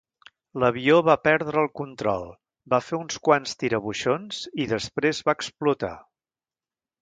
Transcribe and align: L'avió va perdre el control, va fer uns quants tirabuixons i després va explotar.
L'avió 0.61 0.93
va 1.09 1.15
perdre 1.25 1.59
el 1.63 1.69
control, 1.81 2.25
va 2.75 2.79
fer 2.85 2.97
uns 3.01 3.19
quants 3.29 3.53
tirabuixons 3.65 4.41
i 4.65 4.69
després 4.73 5.21
va 5.29 5.37
explotar. 5.41 5.93